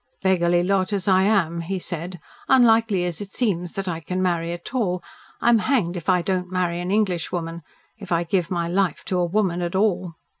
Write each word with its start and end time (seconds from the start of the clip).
"Beggarly 0.23 0.63
lot 0.63 0.91
as 0.93 1.07
I 1.07 1.21
am," 1.21 1.61
he 1.61 1.77
said, 1.77 2.19
"unlikely 2.47 3.05
as 3.05 3.21
it 3.21 3.33
seems 3.33 3.73
that 3.73 3.87
I 3.87 3.99
can 3.99 4.19
marry 4.19 4.51
at 4.51 4.73
all, 4.73 5.03
I'm 5.41 5.59
hanged 5.59 5.95
if 5.95 6.09
I 6.09 6.23
don't 6.23 6.51
marry 6.51 6.79
an 6.79 6.89
Englishwoman, 6.89 7.61
if 7.99 8.11
I 8.11 8.23
give 8.23 8.49
my 8.49 8.67
life 8.67 9.05
to 9.05 9.19
a 9.19 9.25
woman 9.27 9.61
at 9.61 9.75
all." 9.75 10.15